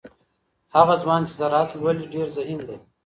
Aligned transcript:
هغه 0.75 0.95
ځوان 1.03 1.21
چې 1.27 1.33
زراعت 1.39 1.69
لولي 1.79 2.05
ډیر 2.13 2.27
ذهین 2.35 2.59
دی. 2.67 2.77